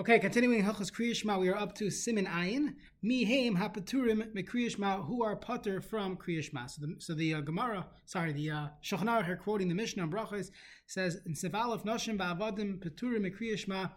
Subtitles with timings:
[0.00, 2.74] Okay, continuing Hilchos Kriyishma, we are up to Simin Ayin.
[3.04, 6.70] Mihaim hapaturim mekriyishma, who are putter from Kriyishma.
[6.70, 10.52] So the, so the uh, Gemara, sorry, the uh, here quoting the Mishnah on Brachos
[10.86, 13.90] says in Seval of Noshim ba'avadim paturim mekriyishma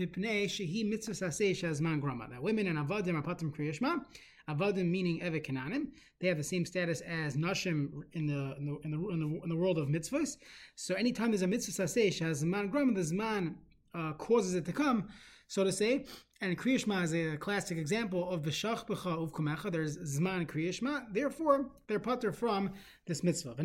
[0.00, 2.26] mipnei shehi mitzvah saseh shazman grama.
[2.30, 4.02] That women and avadim are putter from Kriyishma.
[4.48, 5.88] Avadim meaning Evet Kananim.
[6.22, 9.42] They have the same status as Nashim in the in the in the, in the,
[9.42, 10.38] in the world of mitzvahs.
[10.74, 13.56] So anytime there's a mitzvah saseh shazman grama, the zman
[13.94, 15.08] uh, causes it to come
[15.50, 16.06] so to say.
[16.40, 19.70] And Kriyashma is a classic example of B'shach B'cha Uvkumecha.
[19.70, 21.12] There's Zman Kriyashma.
[21.12, 22.70] Therefore, they're putter from
[23.06, 23.56] this mitzvah.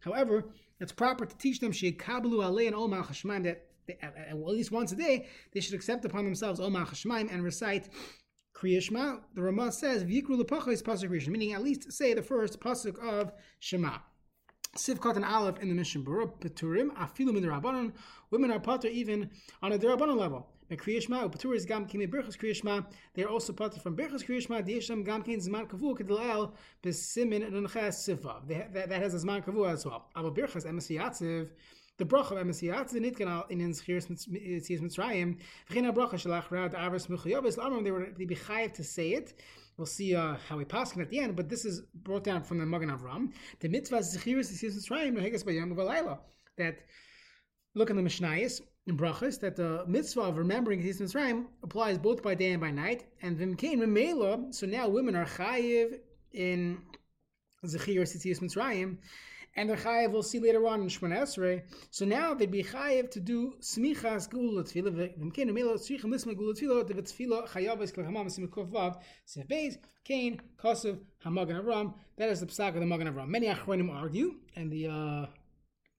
[0.00, 0.44] However,
[0.80, 4.92] it's proper to teach them Sheikablu Alei and Omar Chashmaim that they, at least once
[4.92, 7.88] a day they should accept upon themselves Omar Chashmaim and recite
[8.56, 9.20] Kriyashma.
[9.34, 12.98] The Ramah says V'yikru L'pacha is pasuk Kriyashma, meaning at least say the first pasuk
[13.00, 13.98] of Shema.
[14.76, 17.92] Sivkot and Aleph in the Mishnah Berurah Peturim Afilu Midrabanon.
[18.30, 20.46] Women are putter even on a Derabanon level.
[20.76, 22.84] Kriyashma, Upatur is Gam Kimi Birchas Kriyashma.
[23.14, 24.66] They are also part from Birchas Kriyashma.
[24.66, 26.52] Diesham Gam Kin Zman Kavu Kedilel
[26.82, 28.46] Besimin Nunchas Sifa.
[28.72, 30.10] That has a Zman Kavu as well.
[30.14, 31.50] Aber Birchas Emesiatziv.
[31.96, 35.38] The bracha of Emesiatziv Nitkan in Zchiris Mitzrayim.
[35.70, 37.56] V'china bracha Shalach Rad Avos Muchayobis.
[37.56, 39.34] Lamram they were be chayiv to say it.
[39.78, 42.58] We'll see uh, how we pass at the end, but this is brought down from
[42.58, 43.32] the Magen Avram.
[43.60, 46.18] The mitzvah Zchiris Mitzrayim Nehegas Bayam Valayla.
[46.56, 46.78] That
[47.74, 52.22] look in the Mishnayos in Brachas that the mitzvah of remembering Yitzis Mitzrayim applies both
[52.22, 53.04] by day and by night.
[53.20, 55.98] And Vimkain Memela, so now women are chayiv
[56.32, 56.78] in
[57.64, 58.96] Zechir Yitzis Mitzrayim,
[59.56, 61.62] and they're chayiv, we'll see later on in Shemon Esrei.
[61.90, 66.54] So now they'd be chayiv to do smichas gula tefillah, Vimkain Memela, sricham lisma gula
[66.54, 71.92] tefillah, the tefillah chayav is klachamam simikov vav, sev beis, Kain, Kosev, Hamagan Avram.
[72.16, 73.28] That is the psak of the Magen Avram.
[73.28, 75.26] Many achronim argue, and the uh,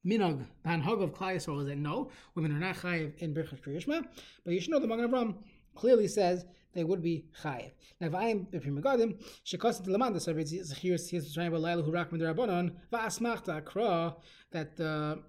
[0.06, 4.06] minog, the of Klai Yisrael is that no, women are not chayiv in Birchas Kriyishma,
[4.44, 5.36] but you should know the Magen Avram
[5.76, 7.72] clearly says they would be chayiv.
[8.00, 12.72] Now, if I am you're megadim, shekosit the service is here leilu who rak midrabanon
[12.92, 14.16] va'asmachta akra
[14.52, 15.22] that the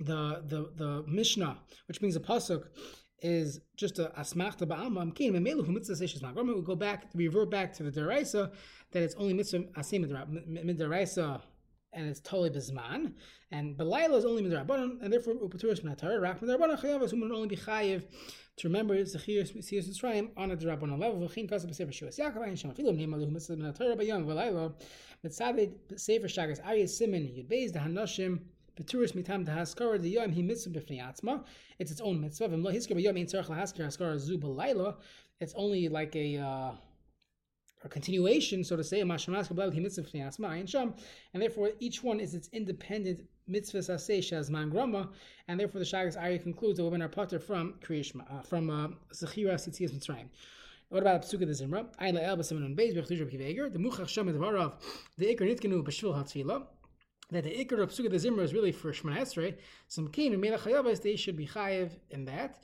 [0.00, 2.64] the the the Mishnah, which means a pasuk,
[3.20, 6.56] is just a asmachta ba'alma amkin memelu mitzvah seishes magrama.
[6.56, 8.50] We go back, we revert back to the deraisa
[8.90, 10.04] that it's only mitzvah asim
[10.48, 11.40] midraisa
[11.92, 13.12] and it's totally bizman.
[13.50, 16.20] And Belaila is only midrabanan, and therefore upaturis minatar.
[16.20, 18.04] Rak midrabanan chayav is only be chayiv
[18.56, 21.20] to remember zechir siyas mitzrayim on a drabanan level.
[21.20, 24.72] V'chin kasa b'sefer shuas Yaakov ayin shema filim neimalu mitzvah minatar bayam Belaila
[25.24, 28.40] mitzadid sefer shagas aryeh simin yud beis the hanashim.
[28.78, 31.44] Beturis mitam haskara the yom he mitzvah b'fnei atzma.
[31.78, 32.48] It's its own mitzvah.
[32.48, 34.96] V'im lo hisker b'yom ein tzarich lahaskar haskara zu b'layla.
[35.40, 36.72] It's only like a uh,
[37.84, 39.10] a continuation, so to say, and
[41.34, 45.10] therefore each one is its independent mitzvah saseh shazman grama,
[45.48, 48.88] and therefore the Shagas Ari concludes that women are potter from Kriyishma, uh, from uh,
[49.12, 50.28] Zechira Sitzias Mitzrayim.
[50.90, 51.86] What about the Zimra?
[52.00, 53.72] Ayin la'el b'simen beis b'chtuj b'kiveger.
[53.72, 56.66] The muchach shem the ikar nitkenu b'shvil.
[57.30, 59.56] That the ikar of Psuka the Zimra is really for Shemon Esrei.
[59.88, 62.62] Some kain and melech they should be chayiv in that.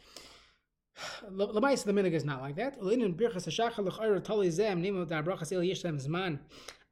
[1.31, 2.81] Lamais the minig is not like that.
[2.81, 6.39] Birchas hashachar l'chayr tali zem brachas el yishlem zman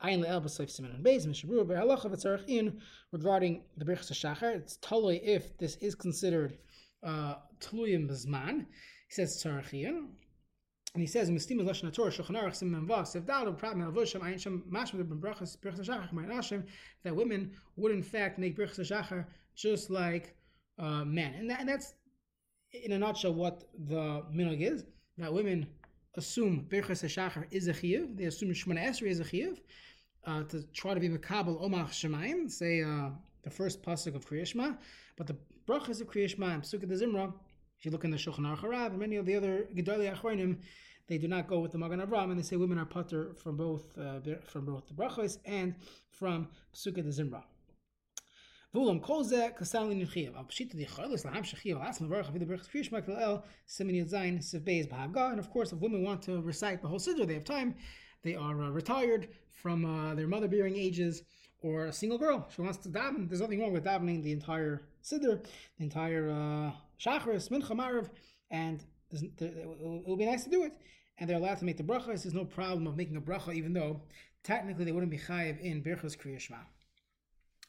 [0.03, 2.81] ayin le'el b'soif simen and beis mishabru be'halacha v'tzarech in
[3.13, 4.57] regarding the birchas hashachar.
[4.57, 6.59] It's totally if this is considered
[7.03, 8.09] uh, tluyim.
[8.09, 10.09] He says tzarech in.
[10.95, 14.41] And he says, "Mistim lashon Torah shulchan aruch sim memvas if dal problem avusham ayin
[14.41, 16.65] sham mashma brachas birchas hashachar my nashim
[17.03, 20.37] that women would in fact make birchas hashachar just like
[20.79, 21.95] uh, men, and, that, and that's
[22.73, 24.85] in a nutshell, what the minog is
[25.19, 25.67] that women
[26.15, 28.17] assume Birchas Hashachar is a chiyuv.
[28.17, 29.59] They assume Shemona Esrei is a chiyuv
[30.27, 33.11] uh, to try to be Makabal Omach Shemayim, say uh,
[33.43, 34.77] the first pasuk of Kriyashma.
[35.17, 37.33] But the brachas of Kriyashma and Pesukah de Zimra,
[37.79, 40.59] if you look in the Shulchan Aruch and many of the other Gedolei Achronim,
[41.09, 43.57] they do not go with the Magen Avram, and they say women are putter from
[43.57, 45.75] both uh, from both the brachas and
[46.11, 47.45] from Pesukah de Zimra.
[48.77, 50.07] Kol kasal el
[53.67, 53.99] simin.
[54.93, 57.75] And of course, if women want to recite the whole siddur, they have time.
[58.23, 61.23] They are uh, retired from uh, their mother-bearing ages,
[61.63, 62.47] or a single girl.
[62.55, 63.29] She wants to daven.
[63.29, 65.43] There's nothing wrong with davening the entire siddur,
[65.79, 68.11] the entire uh, shachris, mincha, marav,
[68.51, 70.75] and it will be nice to do it.
[71.19, 72.09] And they're allowed to make the bracha.
[72.09, 74.03] There's no problem of making a bracha, even though
[74.43, 76.19] technically they wouldn't be chayiv in berachas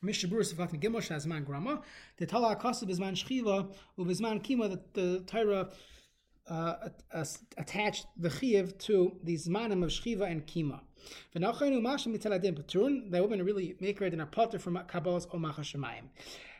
[0.03, 1.81] Sifat Gimel Shazman Grama.
[2.17, 5.69] The Tala Akasa Bizman Shchiva Ubizman Kima that the Torah
[6.49, 6.75] uh,
[7.57, 10.81] attached the Chiv to the Zmanim of Shchiva and Kima.
[11.33, 16.09] The women really make her in a potter from Kabbalah's Omach Shemayim.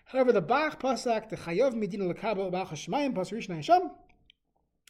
[0.05, 3.91] However, the Bach Pasak the Chayav Medina Lekabel Omach Shemayim Pasar Rishna Hashem.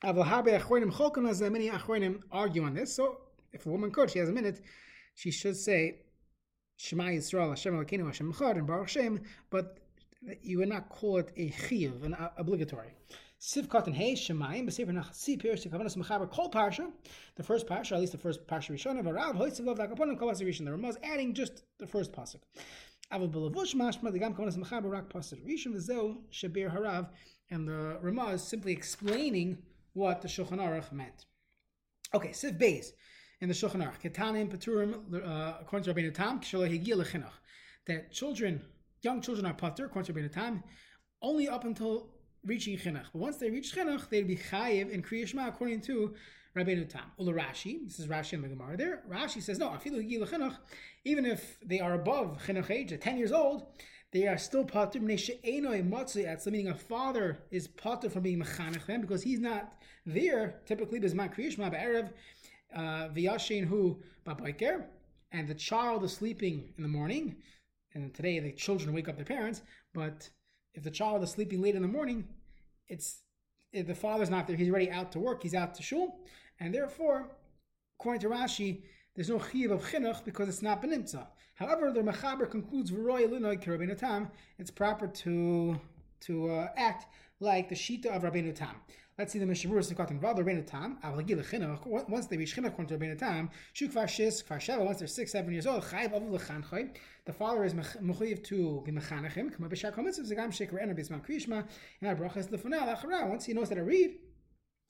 [0.04, 2.96] Many achronim argue on this.
[2.96, 3.18] So
[3.52, 4.62] if a woman could, she has a minute,
[5.16, 6.02] she should say
[6.78, 9.80] Shema Yisrael Hashem Elokeinu Hashem Echad and Baruch Shem, but
[10.42, 12.94] you would not call it a chiyuv, an obligatory.
[13.42, 16.92] Sivkat and Hey Shemayim B'Sefer Nachasi Pirish to Kavanas Mechaber Kol Parsha,
[17.36, 20.66] the first Parsha, at least the first Parsha Rishon of Arav Hoitzivav Lakaponim Kol Rishon.
[20.66, 22.42] The Ramaz adding just the first pasuk.
[23.12, 27.10] Aval Belavush Mashma the Gam Kavanas Mechaber Rak Pasuk Rishon V'Zeu Shabir Harav,
[27.50, 29.58] and the Ramaz simply explaining
[29.94, 31.26] what the Shulchan Aruch meant.
[32.14, 32.92] Okay, Siv Beis
[33.42, 37.34] in the Shulchan Aruch Ketanim Paturim uh, according to Rabbeinu Tam Kishalo Higia Lechinach
[37.86, 38.62] that children,
[39.02, 40.64] young children are patur according to Rabbeinu Tam
[41.22, 42.10] only up until
[42.44, 43.06] reaching chinuch.
[43.14, 46.16] But once they reach chinuch, they'd be chayiv in kriyishma according to
[46.56, 47.12] Rabbeinu Tam.
[47.20, 49.04] Ula Rashi, this is Rashi in the Gemara there.
[49.10, 50.58] Rashi says no, chinuch,
[51.06, 53.68] even if they are above chinuch age, at ten years old,
[54.12, 59.40] they are still patur meaning a father is patur from being mechanech them because he's
[59.40, 59.74] not
[60.06, 62.12] there typically bisman kriyishma ba'erev uh,
[62.76, 64.84] Uh, v'yashin ba'bayker,
[65.32, 67.36] and the child is sleeping in the morning.
[67.94, 69.62] And today the children wake up their parents,
[69.94, 70.30] but
[70.74, 72.28] if the child is sleeping late in the morning,
[72.88, 73.22] it's
[73.74, 74.56] eh, the father's not there.
[74.56, 75.42] He's already out to work.
[75.44, 76.20] He's out to shul,
[76.60, 77.32] and therefore,
[78.00, 78.84] according to Rashi,
[79.16, 81.26] there's no chiv of chinuch because it's not benimtza.
[81.56, 84.30] However, the mechaber concludes v'roy linoy tam.
[84.60, 85.80] It's proper to
[86.22, 87.06] to uh, act
[87.40, 88.76] like the shita of Rabbeinu Tam.
[89.18, 91.00] Let's see the Mishnah Mishabur Sukkot involved Rabbeinu Tam.
[91.04, 94.86] Once they reach chinuch according to Rabbeinu Tam, shuk kvar shis kvar sheva.
[94.86, 96.90] Once they're six seven years old, chayiv avu lechanchoy.
[97.26, 99.52] The father is mechuyev to be mechanachim.
[99.56, 101.66] Kama b'shar komitzav zagam shekar ena bisman kriyishma.
[102.02, 103.28] And our bracha is lefunah lachara.
[103.28, 104.18] Once he knows how to read,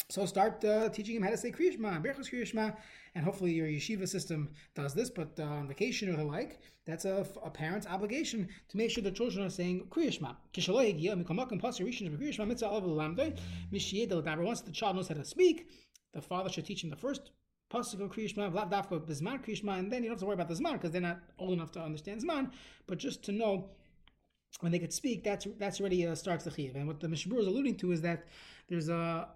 [0.10, 2.76] so start uh, teaching him how to say Kriyishma, Berchus Kriyishma,
[3.16, 7.04] and hopefully your yeshiva system does this, but uh, on vacation or the like, that's
[7.04, 10.36] a, a, parent's obligation to make sure the children are saying Kriyishma.
[14.46, 15.68] Once the child knows how to speak,
[16.14, 17.32] the father should teach him the first
[17.70, 20.48] pasuk of Kriyishma, Vlad Dafka, Bisman Kriyishma, and then you don't have to worry about
[20.48, 22.52] the Zman because they're not old enough to understand Zman,
[22.88, 23.72] but just to know
[24.62, 26.76] when they could speak, that's that's already uh, starts the chiv.
[26.76, 28.26] And what the Mishabur is alluding to is that
[28.70, 29.28] there's a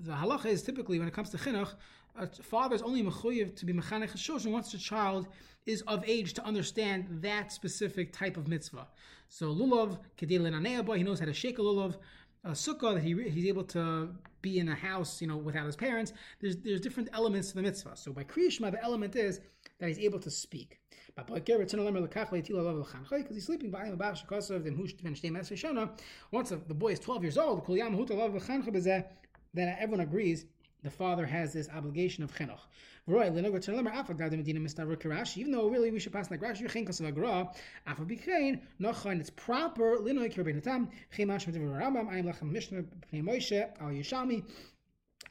[0.00, 1.74] the halacha is typically when it comes to chinuch,
[2.16, 5.28] a father is only mechuyev to be mechanech children once the child
[5.66, 8.88] is of age to understand that specific type of mitzvah.
[9.28, 11.96] So lulav kedel boy, he knows how to shake a lulav.
[12.44, 14.08] A sukkah that he he's able to
[14.42, 16.12] be in a house, you know, without his parents.
[16.40, 17.96] There's there's different elements to the mitzvah.
[17.96, 19.40] So by kriyishma, the element is
[19.78, 20.80] that he's able to speak.
[21.14, 21.42] Because
[23.30, 23.98] he's sleeping him
[26.30, 27.66] Once the boy is 12 years old,
[29.54, 30.46] then everyone agrees
[30.82, 32.58] the father has this obligation of chinuch.
[35.36, 36.62] Even though really we should pass like Rashi,
[39.20, 39.94] it's proper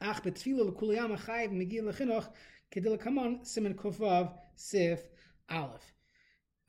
[0.01, 2.25] ach achayv megil
[2.73, 4.99] kedil kamon simen sif
[5.49, 5.93] aleph.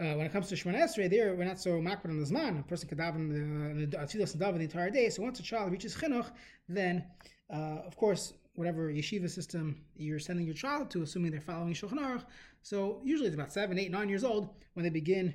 [0.01, 2.59] Uh, when it comes to Shemon Esrei, there we're not so makbid on the Zman.
[2.59, 5.09] A person can daven the Atzilas and daven the entire day.
[5.09, 6.29] So once a child reaches chinuch,
[6.69, 7.05] then
[7.53, 11.99] uh, of course, whatever yeshiva system you're sending your child to, assuming they're following Shulchan
[11.99, 12.25] Aruch,
[12.63, 15.35] so usually it's about seven, eight, nine years old when they begin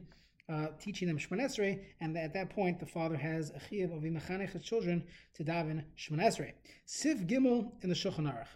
[0.50, 4.04] uh, teaching them Shemon Esrei, and at that point the father has a chiyuv of
[4.04, 5.04] imechanech his children
[5.34, 6.54] to daven Shemon Esrei.
[6.86, 8.48] Sif Gimel in the Shulchan Aruch.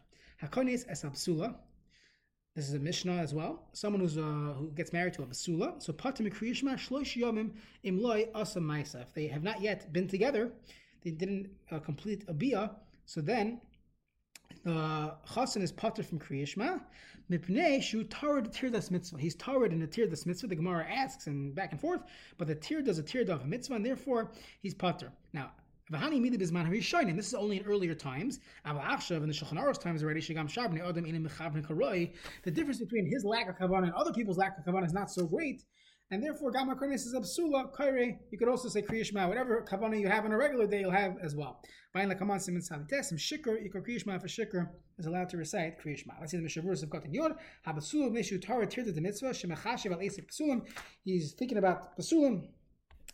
[0.42, 1.56] Hakonis es absula.
[2.56, 3.70] This is a Mishnah as well.
[3.74, 4.22] Someone who's uh,
[4.58, 5.82] who gets married to a basula.
[5.82, 7.52] So patim kriyishma shloish yomim
[7.86, 9.02] imloi ma'isa.
[9.02, 10.52] If they have not yet been together,
[11.04, 12.72] they didn't uh, complete a bia
[13.12, 13.60] so then,
[14.64, 16.80] the chasen is pater from kriyishma,
[17.30, 19.20] mipnei shu tarid tirdas mitzvah.
[19.20, 20.48] He's tarid in a the tirdas mitzvah.
[20.48, 22.04] The Gemara asks and back and forth,
[22.38, 25.12] but the tir does a tir of a mitzvah, and therefore he's pater.
[25.34, 25.52] Now,
[25.92, 27.18] Vahani midi bizman harishonim.
[27.18, 28.40] This is only in earlier times.
[28.66, 30.22] Avachshav in the Shulchan Aruch times already.
[32.44, 35.12] The difference between his lack of kavanah and other people's lack of kavanah is not
[35.12, 35.66] so great
[36.12, 38.18] and therefore Gamma Karnis is Absula, Kaire.
[38.30, 41.18] You could also say Kriyashma, whatever Kavana you have on a regular day, you'll have
[41.24, 41.62] as well.
[41.94, 46.20] Bain la Kaman Simin Salites, Shikr, Ikor Kriyashma for Shikr is allowed to recite Kriyashma.
[46.20, 50.00] Let's see the Mishavurus of Gotin Yor, Habasula, Mishu Tara Tirta the Mitzvah, Shemachashiv al
[50.00, 50.62] Esik Pasulim.
[51.04, 52.48] He's thinking about Pasulim,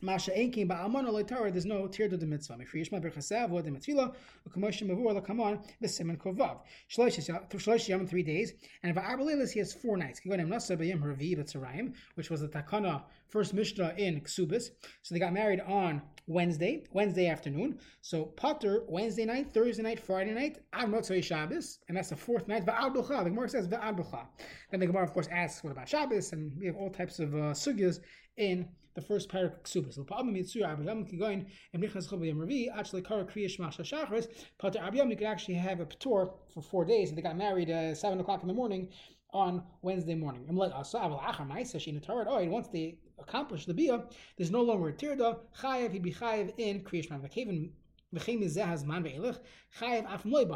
[0.01, 2.55] Masha Enkin Ba'amon Aloy Torah, there's no Tir to the Mitzvah.
[2.55, 4.13] Mefriyish Ma Berchasav, Vod Emetfila,
[4.47, 6.59] Ukamosh Mavur Lakamon, Vesimen Kovav.
[6.89, 10.19] Shlosh Yom, three days, and Va'arbalilis, he has four nights.
[10.19, 14.69] Kigonim Nasa Bayim Ravi B'Tzarayim, which was the Takana, first Mishnah in Ksubis.
[15.01, 17.79] So they got married on Wednesday, Wednesday afternoon.
[18.01, 22.47] So Potter, Wednesday night, Thursday night, Friday night, Ad Motzei Shabbos, and that's the fourth
[22.47, 23.23] night, Va'ad B'cha.
[23.23, 24.27] The Gemara says Va'ad B'cha.
[24.69, 26.33] Then the Gemara, of course, asks, what about Shabbos?
[26.33, 27.99] And we have all types of uh, sugyas
[28.37, 29.97] in the first parak ksubas.
[29.97, 30.07] And
[34.63, 37.09] actually abiyam you could actually have a patur for four days.
[37.09, 38.89] And They got married at seven o'clock in the morning
[39.33, 40.47] on Wednesday morning.
[40.49, 44.05] Oh, once they accomplish the bia,
[44.37, 45.39] there's no longer a tirda.
[45.59, 47.19] Chayev he'd be chayev in kriya shema.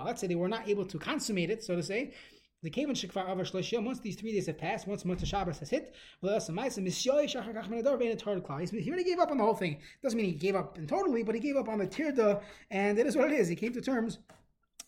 [0.06, 2.14] Let's say they were not able to consummate it, so to say.
[2.64, 5.70] The Kavan Shekvar Avar Shloshia, once these three days have passed, once Motzah Shabbos has
[5.72, 6.44] hit, he already
[9.04, 9.80] gave up on the whole thing.
[10.04, 13.08] Doesn't mean he gave up totally, but he gave up on the tirda, and it
[13.08, 13.48] is what it is.
[13.48, 14.20] He came to terms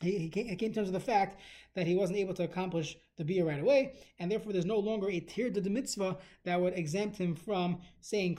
[0.03, 1.39] he, came, to terms with the fact
[1.75, 5.09] that he wasn't able to accomplish the bia right away, and therefore there's no longer
[5.09, 8.35] a tirda de mitzvah that would exempt him from saying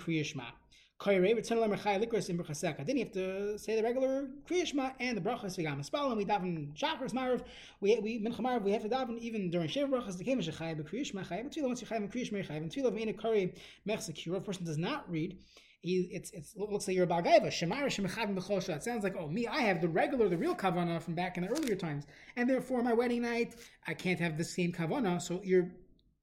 [1.01, 2.87] kriyashma.
[2.87, 6.17] Then you have to say the regular Kriyashma and the brachas v'gam espalim.
[6.17, 7.43] We daven shachar marav.
[7.81, 8.63] We we mincha marav.
[8.63, 10.17] We have to daven even during shiva brachas.
[10.19, 11.67] The kemish chayav b'kriyashma chayav b'tfilah.
[11.67, 12.93] Once you chayav b'kriyashma chayav b'tfilah.
[12.93, 13.55] If in kari
[13.89, 15.39] mechzekira, a person does not read.
[15.81, 17.49] He, it's, it's, it looks like you're a bagaiva.
[17.49, 21.03] Shemara shemachavim b'chol It sounds like, oh, me, I have the regular, the real kavana
[21.03, 22.07] from back in the earlier times.
[22.37, 23.55] And therefore, my wedding night,
[23.87, 25.21] I can't have the same kavana.
[25.21, 25.71] So you're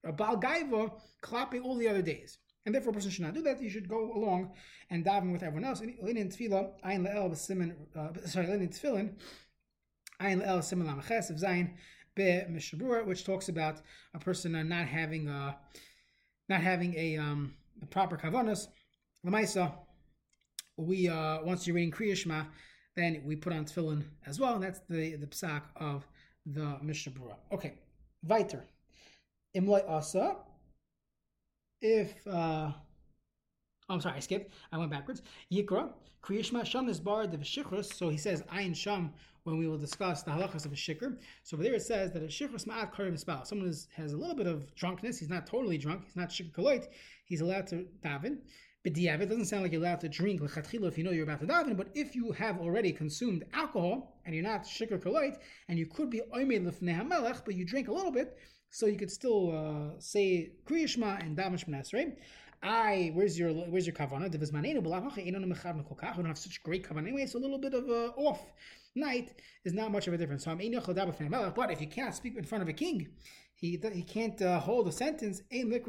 [0.04, 3.62] a balgaiva clapping all the other days and therefore a person should not do that.
[3.62, 4.52] You should go along
[4.90, 5.82] and daven with everyone else.
[5.82, 9.14] Linin tefillah, ayin le'el b'simin, uh, sorry, linin tefillin,
[10.22, 11.72] ayin le'el simin lamaches of zayin
[12.14, 12.42] be
[13.06, 13.82] which talks about
[14.14, 15.54] a person not having a, uh,
[16.50, 18.68] not having a, um, a proper kavanas.
[19.26, 19.74] Lamaisa,
[20.78, 22.48] we uh, once you're reading Kriyashma,
[22.96, 26.06] then we put on tefillin as well, and that's the the psak of
[26.46, 27.14] the Mishnah
[27.52, 27.76] Okay,
[28.24, 28.66] weiter.
[29.56, 30.38] Imloi asa
[31.82, 32.74] if uh, oh,
[33.90, 34.54] I'm sorry, I skipped.
[34.72, 35.22] I went backwards.
[35.52, 35.92] Yikra,
[36.24, 37.44] Kriyashma Sham is bar the.
[37.84, 39.12] So he says Ayin Sham
[39.44, 41.18] when we will discuss the halachas of a shikr.
[41.44, 43.46] So over there it says that a shikr ma'at karim spal.
[43.46, 45.20] Someone is, has a little bit of drunkenness.
[45.20, 46.06] He's not totally drunk.
[46.06, 46.88] He's not shikr kaloit.
[47.26, 48.38] He's allowed to daven.
[48.84, 51.40] But it doesn't sound like you're allowed to drink lechatchila if you know you're about
[51.40, 51.78] to daven.
[51.78, 56.10] But if you have already consumed alcohol and you're not shikr kaloit and you could
[56.10, 58.38] be oimed lefnei but you drink a little bit,
[58.72, 62.18] so you could still uh, say Kriyashma and Damash right?
[62.64, 64.32] I, where's your where's your kavana?
[64.32, 64.40] We
[66.24, 67.26] don't have such great kavana anyway.
[67.26, 68.42] So a little bit of a off
[68.96, 69.34] night
[69.66, 70.46] is not much of a difference.
[70.46, 70.60] So I'm
[71.56, 73.08] but if you can't speak in front of a king,
[73.56, 75.42] he he can't uh, hold a sentence.
[75.50, 75.88] You're not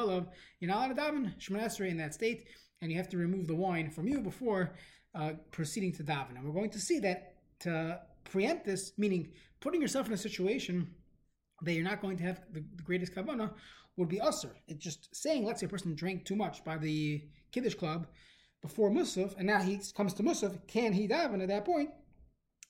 [0.00, 0.26] allowed
[0.60, 2.48] to daven in that state,
[2.80, 4.76] and you have to remove the wine from you before
[5.14, 6.36] uh, proceeding to daven.
[6.36, 9.28] And we're going to see that to preempt this, meaning
[9.60, 10.88] putting yourself in a situation
[11.62, 13.52] that you're not going to have the, the greatest kavana
[13.96, 14.50] would be usr.
[14.66, 18.06] It's just saying, let's say a person drank too much by the kiddush club
[18.60, 21.90] before musaf, and now he comes to musaf, can he daven at that point?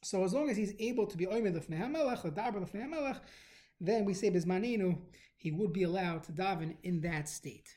[0.02, 3.20] So as long as he's able to be oimed lefnei hamelech, ledaber lefnei hamelech,
[3.80, 4.98] then we say bizmanenu,
[5.36, 7.68] he would be allowed to daven in that state.